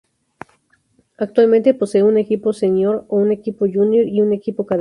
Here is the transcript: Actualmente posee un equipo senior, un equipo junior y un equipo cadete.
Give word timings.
Actualmente 1.19 1.75
posee 1.75 2.01
un 2.01 2.17
equipo 2.17 2.53
senior, 2.53 3.05
un 3.07 3.31
equipo 3.31 3.67
junior 3.71 4.07
y 4.07 4.21
un 4.23 4.33
equipo 4.33 4.65
cadete. 4.65 4.79